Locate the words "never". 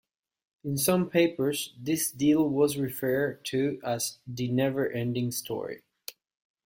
4.47-4.89